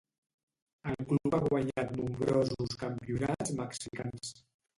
El 0.91 0.95
club 1.11 1.35
ha 1.37 1.41
guanyat 1.43 1.93
nombrosos 1.99 2.73
campionats 2.85 3.53
mexicans. 3.61 4.35